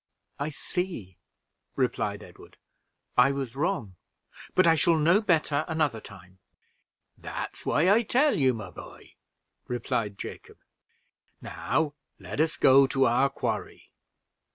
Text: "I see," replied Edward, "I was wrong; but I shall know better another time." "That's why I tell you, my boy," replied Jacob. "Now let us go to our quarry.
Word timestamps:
"I 0.39 0.49
see," 0.49 1.19
replied 1.75 2.23
Edward, 2.23 2.57
"I 3.15 3.31
was 3.31 3.55
wrong; 3.55 3.97
but 4.55 4.65
I 4.65 4.73
shall 4.73 4.97
know 4.97 5.21
better 5.21 5.63
another 5.67 5.99
time." 6.01 6.39
"That's 7.15 7.67
why 7.67 7.87
I 7.87 8.01
tell 8.01 8.35
you, 8.35 8.55
my 8.55 8.71
boy," 8.71 9.13
replied 9.67 10.17
Jacob. 10.17 10.57
"Now 11.39 11.93
let 12.17 12.39
us 12.39 12.57
go 12.57 12.87
to 12.87 13.05
our 13.05 13.29
quarry. 13.29 13.91